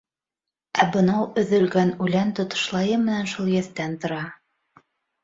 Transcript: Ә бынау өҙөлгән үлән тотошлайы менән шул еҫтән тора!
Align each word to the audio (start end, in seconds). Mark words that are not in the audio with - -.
Ә 0.83 0.85
бынау 0.93 1.27
өҙөлгән 1.41 1.91
үлән 2.05 2.31
тотошлайы 2.39 2.97
менән 3.03 3.29
шул 3.35 3.53
еҫтән 3.57 3.95
тора! 4.07 4.23